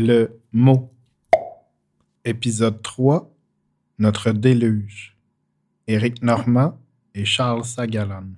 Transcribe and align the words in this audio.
Le 0.00 0.40
mot. 0.52 0.94
Épisode 2.24 2.80
3. 2.82 3.34
Notre 3.98 4.30
déluge. 4.30 5.16
Éric 5.88 6.22
Normand 6.22 6.78
et 7.16 7.24
Charles 7.24 7.64
Sagalon. 7.64 8.28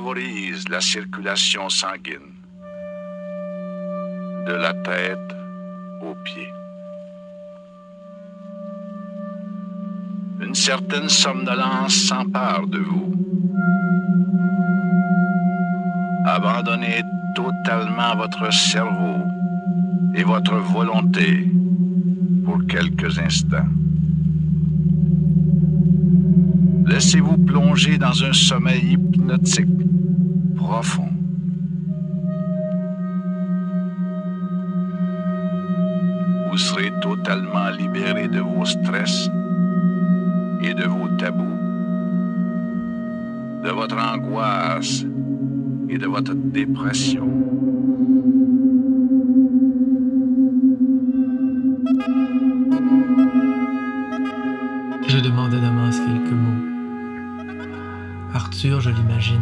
Favorise 0.00 0.66
la 0.70 0.80
circulation 0.80 1.68
sanguine 1.68 2.32
de 4.46 4.52
la 4.52 4.72
tête 4.72 5.36
aux 6.02 6.14
pieds. 6.24 6.52
Une 10.40 10.54
certaine 10.54 11.08
somnolence 11.10 11.94
s'empare 11.94 12.66
de 12.66 12.78
vous. 12.78 13.12
Abandonnez 16.26 17.02
totalement 17.34 18.16
votre 18.16 18.50
cerveau 18.52 19.18
et 20.14 20.22
votre 20.22 20.56
volonté 20.56 21.46
pour 22.46 22.58
quelques 22.66 23.18
instants. 23.18 23.68
Laissez-vous 26.90 27.38
plonger 27.38 27.98
dans 27.98 28.24
un 28.24 28.32
sommeil 28.32 28.94
hypnotique 28.94 29.70
profond. 30.56 31.08
Vous 36.50 36.58
serez 36.58 36.90
totalement 37.00 37.70
libéré 37.70 38.26
de 38.26 38.40
vos 38.40 38.64
stress 38.64 39.30
et 40.62 40.74
de 40.74 40.84
vos 40.84 41.06
tabous, 41.16 41.58
de 43.62 43.70
votre 43.70 43.96
angoisse 43.96 45.04
et 45.88 45.96
de 45.96 46.06
votre 46.08 46.34
dépression. 46.34 47.59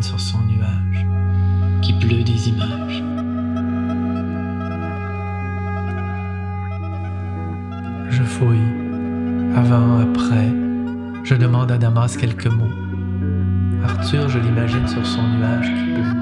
Sur 0.03 0.21
son 0.21 0.43
nuage, 0.43 1.07
qui 1.83 1.93
pleut 1.95 2.23
des 2.23 2.49
images. 2.49 3.03
Je 8.11 8.23
fouille, 8.23 8.59
avant, 9.55 10.01
après. 10.01 10.53
Je 11.25 11.35
demande 11.35 11.71
à 11.71 11.79
Damas 11.79 12.17
quelques 12.17 12.47
mots. 12.47 12.73
Arthur, 13.85 14.29
je 14.29 14.39
l'imagine 14.39 14.87
sur 14.89 15.05
son 15.07 15.23
nuage 15.29 15.67
qui 15.67 15.95
pleut. 15.95 16.18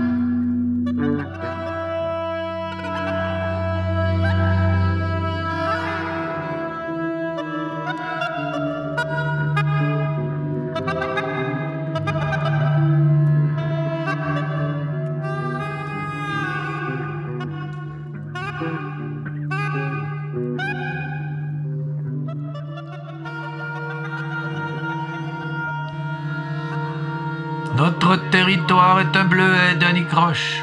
Territoire 29.04 29.70
est 29.70 29.78
d'un 29.78 29.94
icroche. 29.94 30.62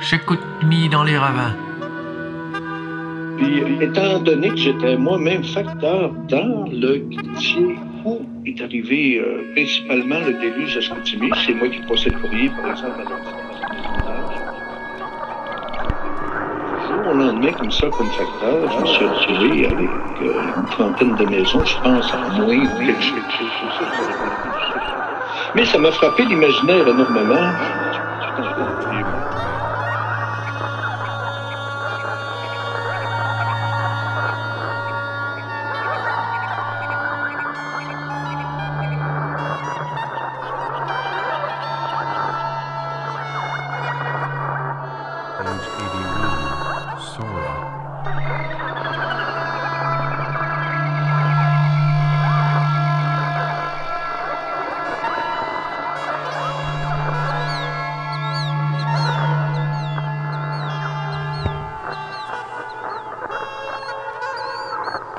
J'écoute 0.00 0.40
dans 0.90 1.04
les 1.04 1.18
ravins. 1.18 1.54
Puis, 3.36 3.62
étant 3.80 4.20
donné 4.20 4.50
que 4.50 4.56
j'étais 4.56 4.96
moi-même 4.96 5.42
facteur 5.42 6.12
dans 6.28 6.66
le 6.70 6.98
quartier 7.10 7.76
où 8.04 8.20
est 8.46 8.60
arrivé 8.60 9.18
euh, 9.18 9.52
principalement 9.54 10.20
le 10.26 10.34
déluge 10.34 10.76
à 10.76 10.80
Chicoutimi, 10.80 11.32
c'est 11.44 11.54
moi 11.54 11.68
qui 11.68 11.80
passais 11.88 12.10
le 12.10 12.20
courrier, 12.20 12.48
par 12.50 12.70
exemple, 12.70 13.00
à 13.00 13.04
lendemain, 17.12 17.52
comme 17.52 17.70
ça, 17.70 17.90
comme 17.90 18.08
facteur, 18.10 18.72
je 18.72 18.78
me 18.80 18.86
suis 18.86 19.04
retrouvé 19.04 19.66
avec 19.66 19.90
euh, 20.22 20.40
une 20.56 20.64
trentaine 20.66 21.14
de 21.16 21.24
maisons, 21.26 21.62
je 21.64 21.76
pense, 21.82 22.14
en 22.14 22.30
moins 22.38 22.56
ou 22.56 22.78
quelque 22.78 23.02
chose 23.02 23.20
comme 23.60 23.70
ça. 23.78 23.84
Mais 25.54 25.64
ça 25.64 25.78
m'a 25.78 25.92
frappé 25.92 26.24
l'imaginaire 26.24 26.88
énormément. 26.88 27.52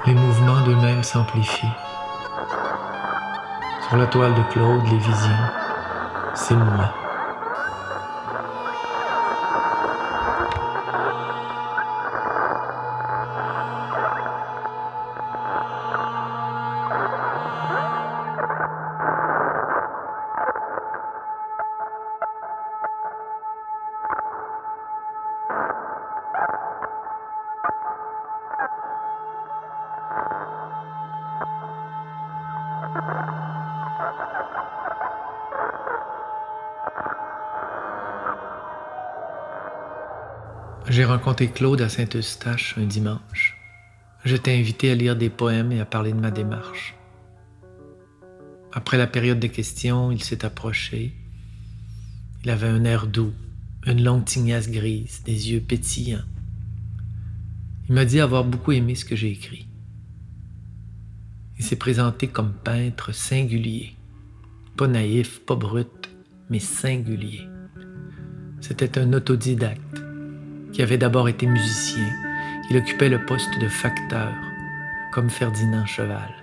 Les 0.08 0.14
mouvements 0.14 0.62
d'eux-mêmes 0.62 1.04
s'amplifient. 1.04 1.66
Sur 3.88 3.98
la 3.98 4.06
toile 4.06 4.36
de 4.36 4.44
Claude, 4.52 4.84
les 4.92 4.98
visions, 4.98 5.46
c'est 6.36 6.54
moi. 6.54 7.05
J'ai 40.88 41.04
rencontré 41.04 41.48
Claude 41.48 41.82
à 41.82 41.90
Saint-Eustache 41.90 42.78
un 42.78 42.86
dimanche. 42.86 43.58
J'étais 44.24 44.56
invité 44.56 44.92
à 44.92 44.96
lire 44.96 45.16
des 45.16 45.32
poèmes 45.32 45.72
et 45.72 45.80
à 45.80 45.86
parler 45.86 46.14
de 46.14 46.20
ma 46.20 46.30
démarche. 46.30 46.96
Après 48.72 48.98
la 48.98 49.08
période 49.08 49.40
des 49.40 49.50
questions, 49.50 50.12
il 50.12 50.24
s'est 50.24 50.46
approché. 50.46 51.16
Il 52.44 52.52
avait 52.52 52.68
un 52.68 52.86
air 52.86 53.08
doux, 53.08 53.34
une 53.88 54.04
longue 54.04 54.26
tignasse 54.26 54.70
grise, 54.70 55.24
des 55.24 55.52
yeux 55.52 55.60
pétillants. 55.60 56.26
Il 57.90 57.96
m'a 57.96 58.06
dit 58.06 58.20
avoir 58.20 58.44
beaucoup 58.44 58.72
aimé 58.72 58.94
ce 58.94 59.06
que 59.06 59.16
j'ai 59.16 59.32
écrit. 59.32 59.68
Il 61.58 61.66
s'est 61.66 61.78
présenté 61.78 62.28
comme 62.28 62.54
peintre 62.54 63.12
singulier. 63.12 63.96
Pas 64.78 64.88
naïf, 64.88 65.40
pas 65.40 65.56
brut, 65.56 66.16
mais 66.52 66.60
singulier. 66.60 67.42
C'était 68.62 69.00
un 69.00 69.14
autodidacte 69.14 70.05
qui 70.76 70.82
avait 70.82 70.98
d'abord 70.98 71.30
été 71.30 71.48
musicien. 71.48 72.06
Il 72.70 72.76
occupait 72.76 73.08
le 73.08 73.24
poste 73.26 73.58
de 73.62 73.70
facteur, 73.70 74.34
comme 75.14 75.30
Ferdinand 75.30 75.86
Cheval. 75.86 76.34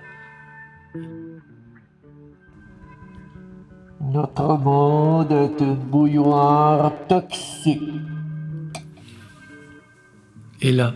Notre 4.01 4.57
monde 4.57 5.31
est 5.31 5.63
une 5.63 5.75
bouilloire 5.75 6.91
toxique. 7.07 7.79
Et 10.61 10.71
là, 10.71 10.95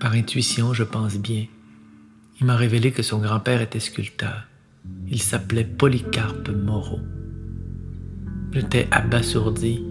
par 0.00 0.12
intuition, 0.12 0.72
je 0.72 0.84
pense 0.84 1.18
bien, 1.18 1.44
il 2.40 2.46
m'a 2.46 2.56
révélé 2.56 2.92
que 2.92 3.02
son 3.02 3.18
grand-père 3.18 3.60
était 3.60 3.80
sculpteur. 3.80 4.46
Il 5.08 5.20
s'appelait 5.20 5.64
Polycarpe 5.64 6.48
Moreau. 6.48 7.00
J'étais 8.52 8.88
abasourdi. 8.90 9.84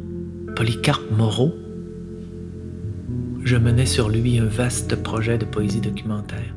Polycarpe 0.56 1.12
Moreau? 1.12 1.54
Je 3.46 3.58
menais 3.58 3.86
sur 3.86 4.10
lui 4.10 4.40
un 4.40 4.46
vaste 4.46 4.96
projet 4.96 5.38
de 5.38 5.46
poésie 5.46 5.80
documentaire. 5.80 6.56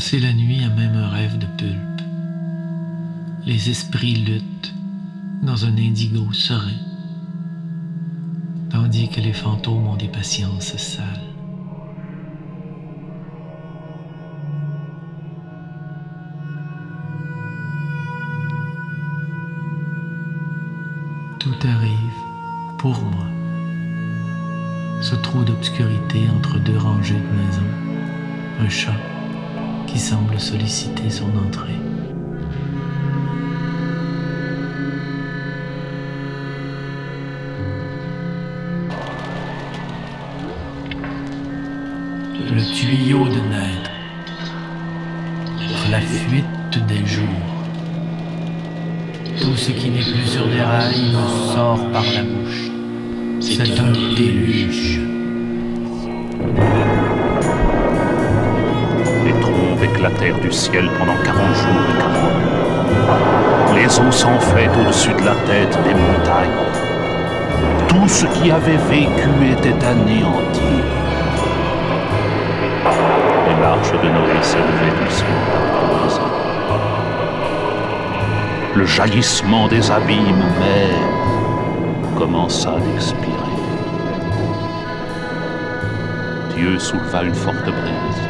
Passer 0.00 0.18
la 0.18 0.32
nuit 0.32 0.64
a 0.64 0.70
même 0.70 0.94
un 0.94 1.10
rêve 1.10 1.36
de 1.36 1.44
pulpe. 1.58 2.00
Les 3.44 3.68
esprits 3.68 4.14
luttent 4.14 4.72
dans 5.42 5.66
un 5.66 5.76
indigo 5.76 6.32
serein, 6.32 6.80
tandis 8.70 9.10
que 9.10 9.20
les 9.20 9.34
fantômes 9.34 9.86
ont 9.86 9.96
des 9.96 10.08
patiences 10.08 10.74
sales. 10.78 11.04
Tout 21.40 21.58
arrive 21.62 22.22
pour 22.78 22.98
moi. 23.02 23.26
Ce 25.02 25.14
trou 25.14 25.44
d'obscurité 25.44 26.22
entre 26.34 26.58
deux 26.58 26.78
rangées 26.78 27.20
de 27.20 27.44
maisons. 27.44 27.74
Un 28.60 28.68
chat 28.70 28.96
qui 29.90 29.98
semble 29.98 30.38
solliciter 30.38 31.10
son 31.10 31.26
entrée. 31.36 31.74
Le 42.52 42.74
tuyau 42.74 43.24
de 43.26 43.40
naître. 43.50 43.90
La 45.90 46.00
fuite 46.00 46.86
des 46.86 47.04
jours. 47.06 47.24
Tout 49.40 49.56
ce 49.56 49.72
qui 49.72 49.90
n'est 49.90 49.98
plus 49.98 50.26
sur 50.26 50.46
des 50.46 50.60
rails 50.60 51.12
me 51.12 51.54
sort 51.54 51.90
par 51.92 52.04
la 52.04 52.22
bouche. 52.22 52.70
C'est 53.40 53.80
un 53.80 53.92
déluge. 54.16 55.09
Du 60.20 60.52
ciel 60.52 60.90
pendant 60.98 61.16
40 61.24 61.54
jours 61.54 61.82
et 61.88 61.98
40 61.98 62.14
nuits. 62.36 63.74
Les 63.74 64.00
eaux 64.00 64.12
s'enflaient 64.12 64.68
au-dessus 64.68 65.14
de 65.14 65.24
la 65.24 65.34
tête 65.46 65.78
des 65.82 65.94
montagnes. 65.94 66.50
Tout 67.88 68.06
ce 68.06 68.26
qui 68.26 68.50
avait 68.50 68.76
vécu 68.76 69.30
était 69.50 69.82
anéanti. 69.82 70.60
Les 73.48 73.54
marches 73.54 73.92
de 73.92 74.08
Noé 74.08 74.42
s'élevaient 74.42 75.04
du 75.04 75.10
ciel. 75.10 75.28
Le 78.74 78.84
jaillissement 78.84 79.68
des 79.68 79.90
abîmes 79.90 80.44
mais 80.60 82.18
commença 82.18 82.72
d'expirer. 82.72 83.34
Dieu 86.54 86.78
souleva 86.78 87.22
une 87.22 87.34
forte 87.34 87.64
brise. 87.64 88.29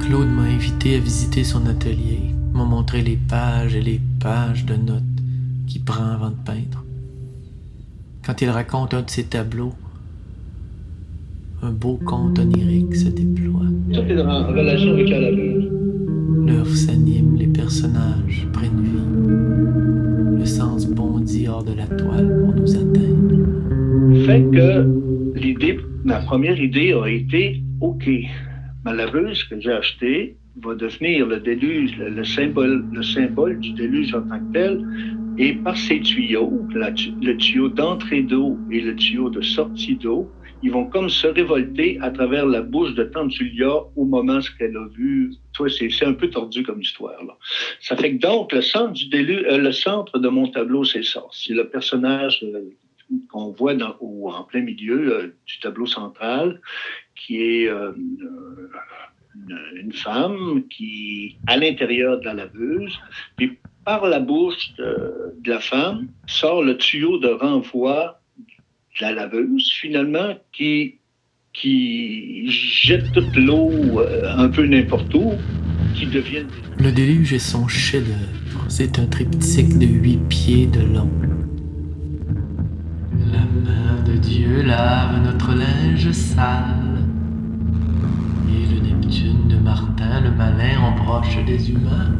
Claude 0.00 0.28
m'a 0.28 0.42
invité 0.42 0.96
à 0.96 0.98
visiter 0.98 1.44
son 1.44 1.66
atelier, 1.66 2.27
m'a 2.58 2.64
montré 2.64 3.02
les 3.02 3.16
pages 3.16 3.76
et 3.76 3.80
les 3.80 4.00
pages 4.18 4.66
de 4.66 4.74
notes 4.74 5.02
qu'il 5.68 5.84
prend 5.84 6.06
avant 6.06 6.30
de 6.30 6.36
peindre. 6.44 6.84
Quand 8.26 8.42
il 8.42 8.50
raconte 8.50 8.94
un 8.94 9.02
de 9.02 9.10
ses 9.10 9.24
tableaux, 9.24 9.74
un 11.62 11.70
beau 11.70 12.00
conte 12.04 12.40
onirique 12.40 12.96
se 12.96 13.08
déploie. 13.08 13.66
Tout 13.92 14.00
est 14.00 14.20
en 14.20 14.48
relation 14.48 14.92
avec 14.92 15.08
la. 15.08 15.30
L'œuvre 15.30 16.74
s'anime, 16.74 17.36
les 17.36 17.46
personnages 17.46 18.48
prennent 18.52 18.82
vie. 18.82 20.40
Le 20.40 20.44
sens 20.44 20.86
bondit 20.86 21.46
hors 21.46 21.62
de 21.62 21.74
la 21.74 21.86
toile 21.86 22.40
pour 22.40 22.54
nous 22.56 22.74
atteindre. 22.74 24.26
Fait 24.26 24.42
que 24.50 25.38
l'idée, 25.38 25.78
ma 26.04 26.18
première 26.20 26.60
idée 26.60 26.92
a 26.92 27.06
été 27.06 27.62
OK, 27.80 28.08
ma 28.88 28.94
laveuse 28.94 29.44
que 29.44 29.60
j'ai 29.60 29.72
achetée 29.72 30.36
va 30.62 30.74
devenir 30.74 31.26
le 31.26 31.38
déluge, 31.40 31.96
le, 31.98 32.08
le 32.08 32.24
symbole, 32.24 32.84
le 32.90 33.02
symbole 33.02 33.58
du 33.60 33.72
déluge 33.72 34.14
en 34.14 34.22
tant 34.22 34.40
que 34.40 34.52
tel. 34.52 34.72
Et 35.36 35.52
par 35.52 35.76
ces 35.76 36.00
tuyaux, 36.00 36.66
le 36.74 37.36
tuyau 37.36 37.68
d'entrée 37.68 38.22
d'eau 38.22 38.58
et 38.72 38.80
le 38.80 38.96
tuyau 38.96 39.28
de 39.28 39.42
sortie 39.42 39.94
d'eau, 39.94 40.28
ils 40.62 40.72
vont 40.72 40.86
comme 40.86 41.08
se 41.08 41.26
révolter 41.26 41.98
à 42.00 42.10
travers 42.10 42.46
la 42.46 42.62
bouche 42.62 42.94
de 42.94 43.04
Tante 43.04 43.30
Julia 43.30 43.72
au 43.94 44.04
moment 44.04 44.40
ce 44.40 44.50
qu'elle 44.56 44.76
a 44.76 44.88
vu. 44.96 45.32
Toi, 45.52 45.68
c'est 45.68 46.04
un 46.04 46.14
peu 46.14 46.28
tordu 46.30 46.64
comme 46.64 46.80
histoire. 46.80 47.20
Ça 47.80 47.94
fait 47.94 48.16
que 48.16 48.20
donc, 48.20 48.52
le 48.52 48.62
centre, 48.62 48.94
du 48.94 49.08
délu, 49.08 49.46
euh, 49.46 49.58
le 49.58 49.70
centre 49.70 50.18
de 50.18 50.28
mon 50.28 50.48
tableau, 50.48 50.82
c'est 50.84 51.04
ça. 51.04 51.22
C'est 51.30 51.54
le 51.54 51.68
personnage 51.68 52.44
qu'on 53.30 53.52
voit 53.52 53.74
en 53.74 54.44
plein 54.44 54.60
milieu 54.60 55.12
euh, 55.12 55.36
du 55.46 55.60
tableau 55.60 55.86
central, 55.86 56.60
qui 57.14 57.42
est 57.42 57.68
euh, 57.68 57.92
une, 59.76 59.92
femme 59.92 60.64
qui, 60.68 61.36
à 61.46 61.56
l'intérieur 61.56 62.20
de 62.20 62.24
la 62.24 62.34
laveuse, 62.34 62.98
puis 63.36 63.58
par 63.84 64.06
la 64.06 64.20
bouche 64.20 64.74
de, 64.76 65.34
la 65.46 65.60
femme, 65.60 66.08
sort 66.26 66.62
le 66.62 66.76
tuyau 66.76 67.18
de 67.18 67.28
renvoi 67.28 68.20
de 68.38 69.00
la 69.00 69.12
laveuse, 69.12 69.70
finalement, 69.72 70.38
qui, 70.52 70.98
qui 71.52 72.50
jettent 72.50 73.12
toute 73.12 73.34
l'eau 73.36 73.70
euh, 74.00 74.30
un 74.36 74.48
peu 74.48 74.66
n'importe 74.66 75.12
où, 75.14 75.32
qui 75.94 76.06
deviennent... 76.06 76.50
Le 76.78 76.92
déluge 76.92 77.32
est 77.32 77.38
son 77.38 77.66
chef-d'œuvre. 77.66 78.66
C'est 78.68 78.98
un 78.98 79.06
triptyque 79.06 79.78
de 79.78 79.86
huit 79.86 80.20
pieds 80.28 80.66
de 80.66 80.80
long. 80.80 81.10
Dieu 84.58 84.66
lave 84.66 85.22
notre 85.22 85.54
linge 85.54 86.10
sale. 86.10 86.98
Et 88.48 88.66
le 88.66 88.80
Neptune 88.80 89.46
de 89.46 89.56
Martin, 89.56 90.20
le 90.20 90.32
malin, 90.32 90.80
embroche 90.80 91.38
des 91.46 91.70
humains. 91.70 92.10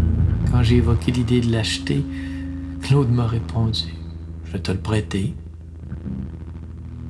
Quand 0.52 0.62
j'ai 0.62 0.76
évoqué 0.76 1.10
l'idée 1.10 1.40
de 1.40 1.50
l'acheter, 1.50 2.04
Claude 2.80 3.10
m'a 3.10 3.26
répondu 3.26 3.92
Je 4.44 4.52
vais 4.52 4.60
te 4.60 4.70
le 4.70 4.78
prêter. 4.78 5.34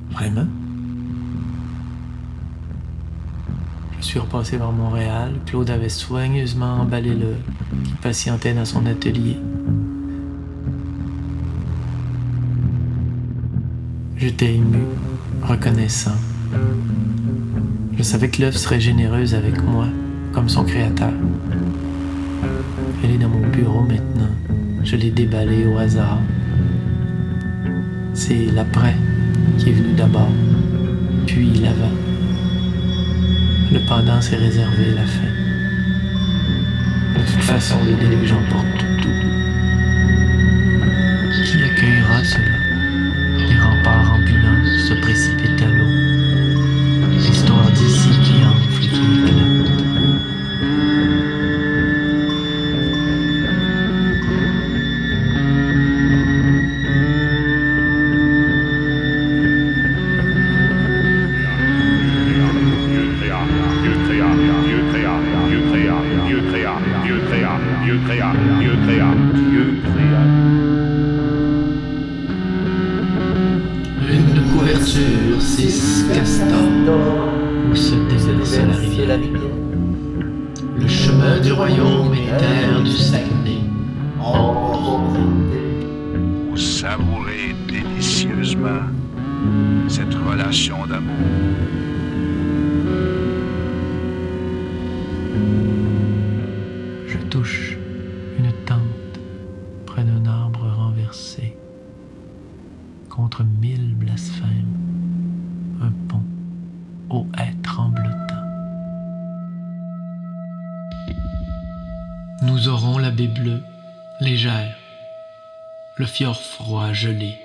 Vraiment? 0.09 0.47
Je 3.99 4.05
suis 4.05 4.17
repassé 4.17 4.57
vers 4.57 4.71
Montréal. 4.71 5.33
Claude 5.45 5.69
avait 5.69 5.89
soigneusement 5.89 6.81
emballé 6.81 7.13
le 7.13 7.35
qui 7.83 7.93
patientait 8.01 8.55
dans 8.55 8.65
son 8.65 8.83
atelier. 8.87 9.37
J'étais 14.17 14.55
ému, 14.55 14.83
reconnaissant. 15.43 16.15
Je 17.97 18.03
savais 18.03 18.29
que 18.29 18.41
l'œuvre 18.41 18.57
serait 18.57 18.79
généreuse 18.79 19.35
avec 19.35 19.61
moi, 19.61 19.85
comme 20.31 20.47
son 20.49 20.63
créateur. 20.63 21.11
Elle 23.03 23.11
est 23.11 23.17
dans 23.17 23.29
mon 23.29 23.47
bureau 23.47 23.81
maintenant. 23.81 24.29
Je 24.83 24.95
l'ai 24.95 25.11
déballée 25.11 25.65
au 25.65 25.77
hasard. 25.77 26.19
C'est 28.13 28.45
l'après 28.53 28.95
qui 29.57 29.69
est 29.69 29.73
venu 29.73 29.93
d'abord, 29.93 30.31
puis 31.25 31.51
l'avant. 31.55 31.95
Le 33.71 33.79
pendant 33.87 34.21
s'est 34.21 34.37
réservé 34.37 34.91
la 34.95 35.05
fin. 35.05 35.27
De 37.19 37.31
toute 37.31 37.43
façon, 37.43 37.75
le 37.85 37.95
déluge 37.95 38.31
emporte 38.31 38.68
royaume 82.29 82.35
et 82.35 82.37
terre 82.37 82.83
du 82.83 82.91
Saguenay. 82.91 83.61
Vous 86.49 86.57
savourez 86.57 87.55
délicieusement 87.67 88.87
cette 89.87 90.13
relation 90.13 90.85
d'amour. 90.85 91.15
Je 97.07 97.17
touche 97.29 97.77
une 98.37 98.51
tente 98.65 98.79
près 99.85 100.03
d'un 100.03 100.25
arbre 100.25 100.67
renversé. 100.75 101.55
Contre 103.09 103.43
mille 103.43 103.95
blasphèmes, 103.95 104.77
un 105.81 105.91
pont 106.07 106.23
au 107.09 107.25
être 107.37 107.61
tremblotant. 107.61 108.28
Nous 112.41 112.69
aurons 112.69 112.97
la 112.97 113.11
baie 113.11 113.27
bleue, 113.27 113.61
légère, 114.21 114.75
le 115.97 116.05
fjord 116.05 116.39
froid 116.39 116.93
gelé, 116.93 117.37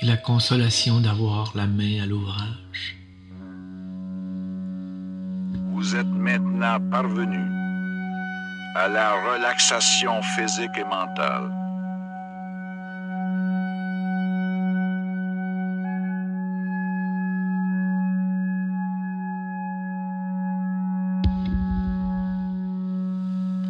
et 0.00 0.06
la 0.06 0.16
consolation 0.16 1.00
d'avoir 1.00 1.52
la 1.54 1.66
main 1.66 2.02
à 2.02 2.06
l'ouvrage. 2.06 2.96
Vous 5.72 5.96
êtes 5.96 6.06
maintenant 6.06 6.80
parvenu 6.90 7.44
à 8.74 8.88
la 8.88 9.12
relaxation 9.30 10.22
physique 10.22 10.78
et 10.78 10.84
mentale. 10.84 11.63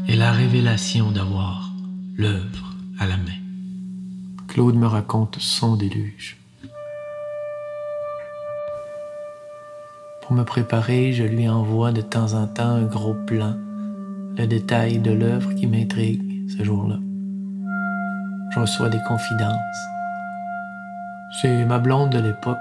Et 0.09 0.17
la 0.17 0.33
révélation 0.33 1.11
d'avoir 1.11 1.73
l'œuvre 2.17 2.75
à 2.99 3.07
la 3.07 3.17
main. 3.17 3.41
Claude 4.49 4.77
me 4.77 4.87
raconte 4.87 5.37
son 5.39 5.77
déluge. 5.77 6.37
Pour 10.23 10.33
me 10.33 10.45
préparer, 10.45 11.13
je 11.13 11.25
lui 11.25 11.49
envoie 11.49 11.93
de 11.93 12.01
temps 12.01 12.35
en 12.35 12.47
temps 12.47 12.71
un 12.71 12.85
gros 12.85 13.15
plan, 13.15 13.57
le 14.37 14.47
détail 14.47 14.99
de 14.99 15.13
l'œuvre 15.13 15.53
qui 15.55 15.67
m'intrigue 15.67 16.49
ce 16.57 16.65
jour-là. 16.65 16.97
Je 18.55 18.61
reçois 18.61 18.89
des 18.89 19.03
confidences. 19.09 19.59
C'est 21.43 21.65
ma 21.65 21.79
blonde 21.79 22.11
de 22.11 22.21
l'époque. 22.21 22.59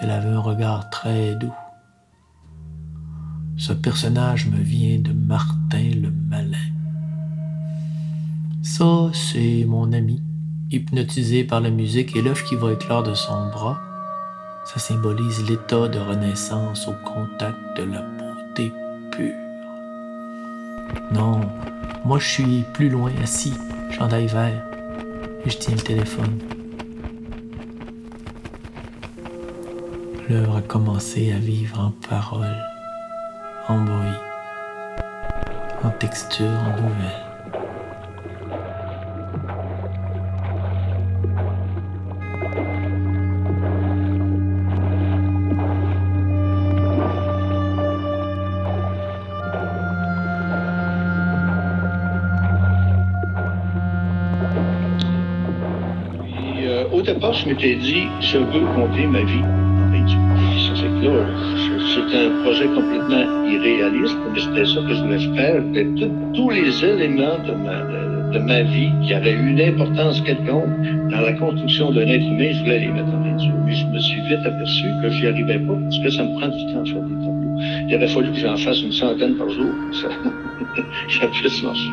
Elle 0.00 0.10
avait 0.10 0.30
un 0.30 0.40
regard 0.40 0.88
très 0.90 1.34
doux. 1.34 1.54
Ce 3.62 3.72
personnage 3.72 4.48
me 4.48 4.60
vient 4.60 4.98
de 4.98 5.12
Martin 5.12 5.92
le 5.94 6.10
Malin. 6.10 6.58
Ça, 8.60 9.08
c'est 9.14 9.64
mon 9.68 9.92
ami, 9.92 10.20
hypnotisé 10.72 11.44
par 11.44 11.60
la 11.60 11.70
musique 11.70 12.16
et 12.16 12.22
l'œuf 12.22 12.42
qui 12.42 12.56
va 12.56 12.72
éclore 12.72 13.04
de 13.04 13.14
son 13.14 13.50
bras. 13.50 13.80
Ça 14.64 14.80
symbolise 14.80 15.48
l'état 15.48 15.86
de 15.86 16.00
renaissance 16.00 16.88
au 16.88 16.94
contact 17.04 17.56
de 17.76 17.84
la 17.84 18.02
beauté 18.02 18.72
pure. 19.12 19.32
Non, 21.12 21.42
moi 22.04 22.18
je 22.18 22.28
suis 22.28 22.64
plus 22.74 22.88
loin, 22.88 23.12
assis, 23.22 23.54
chandail 23.92 24.26
vert, 24.26 24.64
et 25.46 25.50
je 25.50 25.58
tiens 25.58 25.76
le 25.76 25.82
téléphone. 25.82 26.40
L'œuvre 30.28 30.56
a 30.56 30.62
commencé 30.62 31.32
à 31.32 31.38
vivre 31.38 31.78
en 31.78 31.92
paroles 32.08 32.71
en 33.68 33.78
bruit, 33.82 34.18
en 35.84 35.90
texture, 35.90 36.46
en 36.46 36.80
nouvelle. 36.80 37.32
Euh, 56.64 56.88
au 56.90 57.02
départ, 57.02 57.32
je 57.32 57.48
m'étais 57.48 57.74
dit, 57.74 58.06
je 58.20 58.38
veux 58.38 58.66
compter 58.74 59.06
ma 59.06 59.22
vie 59.22 59.42
en. 59.90 60.61
Là, 61.02 61.26
c'était 61.94 62.26
un 62.26 62.42
projet 62.42 62.66
complètement 62.66 63.44
irréaliste, 63.44 64.16
mais 64.32 64.40
c'était 64.40 64.64
ça 64.64 64.80
que 64.82 64.94
je 64.94 65.02
voulais 65.02 65.36
faire. 65.36 65.62
Tous 66.32 66.50
les 66.50 66.84
éléments 66.84 67.38
de 67.44 68.38
ma, 68.38 68.62
vie 68.62 68.92
qui 69.02 69.12
avaient 69.12 69.32
une 69.32 69.60
importance 69.60 70.20
quelconque 70.20 70.70
dans 71.10 71.20
la 71.20 71.32
construction 71.32 71.90
d'un 71.90 72.06
être 72.06 72.24
humain, 72.24 72.52
je 72.52 72.60
voulais 72.60 72.78
les 72.78 72.88
mettre 72.88 73.08
en 73.08 73.22
réduit. 73.24 73.52
Mais 73.66 73.74
je 73.74 73.86
me 73.86 73.98
suis 73.98 74.20
vite 74.28 74.46
aperçu 74.46 74.84
que 75.02 75.10
j'y 75.10 75.26
arrivais 75.26 75.58
pas 75.58 75.74
parce 75.74 75.98
que 75.98 76.10
ça 76.10 76.22
me 76.22 76.38
prend 76.38 76.48
du 76.48 76.72
temps 76.72 76.82
de 76.82 76.88
faire 76.88 77.02
des 77.02 77.26
tableaux. 77.26 77.56
Il 77.88 77.96
aurait 77.96 78.08
fallu 78.08 78.30
que 78.30 78.38
j'en 78.38 78.56
fasse 78.56 78.82
une 78.82 78.92
centaine 78.92 79.34
par 79.34 79.48
jour. 79.50 79.72
Ça, 79.92 80.08
ça 81.20 81.26
puisse 81.26 81.62
marcher. 81.64 81.90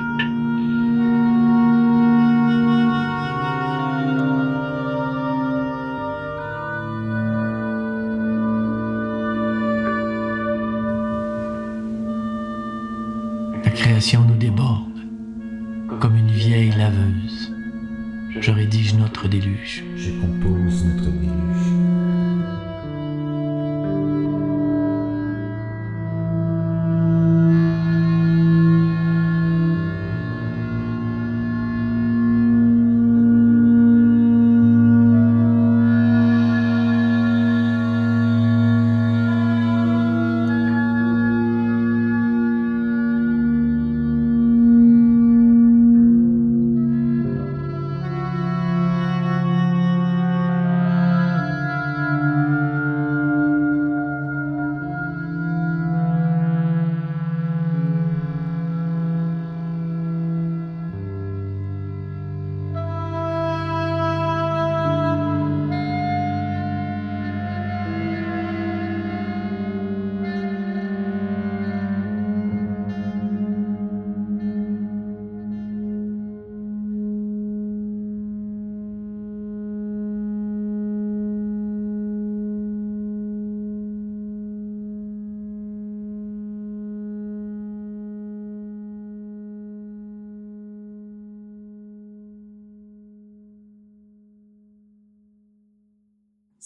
Nous 14.27 14.35
déborde, 14.35 14.99
comme 15.99 16.15
une 16.15 16.29
vieille 16.29 16.71
laveuse. 16.71 17.51
Je 18.39 18.51
rédige 18.51 18.93
notre 18.93 19.27
déluge. 19.27 19.83
Je 19.95 20.11
compose 20.11 20.85
notre 20.85 21.11
déluge. 21.11 21.78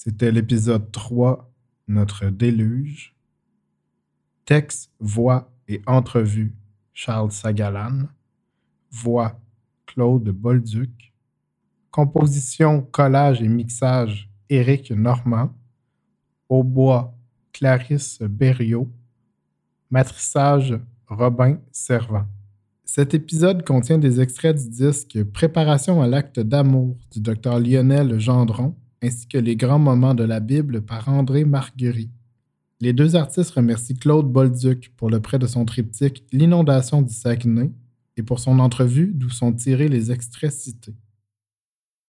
C'était 0.06 0.34
l'épisode 0.34 0.92
3, 0.92 1.50
Notre 1.88 2.26
déluge. 2.26 3.16
Texte, 4.44 4.92
voix 5.00 5.50
et 5.70 5.82
entrevue, 5.88 6.54
Charles 6.92 7.32
Sagalan. 7.32 8.10
Voix, 8.92 9.40
Claude 9.86 10.28
Bolduc. 10.28 11.14
Composition, 11.90 12.82
collage 12.82 13.42
et 13.42 13.48
mixage, 13.48 14.30
Éric 14.50 14.92
Normand. 14.92 15.56
Au 16.50 16.66
bois, 16.66 17.18
Clarisse 17.54 18.20
Berriot. 18.24 18.92
Matrissage, 19.90 20.78
Robin 21.08 21.62
Servant. 21.72 22.28
Cet 22.84 23.14
épisode 23.14 23.64
contient 23.64 24.00
des 24.00 24.20
extraits 24.20 24.58
du 24.58 24.70
disque 24.70 25.24
Préparation 25.24 26.02
à 26.02 26.08
l'acte 26.08 26.42
d'amour 26.42 26.98
du 27.10 27.22
docteur 27.22 27.58
Lionel 27.58 28.20
Gendron, 28.20 28.76
ainsi 29.04 29.28
que 29.28 29.38
les 29.38 29.56
grands 29.56 29.80
moments 29.80 30.16
de 30.16 30.24
la 30.24 30.40
Bible 30.40 30.82
par 30.82 31.10
André 31.10 31.44
Marguerite. 31.44 32.12
Les 32.80 32.94
deux 32.94 33.16
artistes 33.16 33.52
remercient 33.52 33.96
Claude 33.96 34.32
Bolduc 34.32 34.94
pour 34.96 35.10
le 35.10 35.20
prêt 35.20 35.40
de 35.40 35.48
son 35.48 35.66
triptyque 35.66 36.24
L'inondation 36.32 37.02
du 37.02 37.14
Saguenay 37.14 37.72
et 38.18 38.24
pour 38.24 38.40
son 38.40 38.60
entrevue 38.60 39.12
d'où 39.14 39.30
sont 39.30 39.54
tirés 39.54 39.90
les 39.90 40.12
extraits 40.12 40.52
cités. 40.52 40.96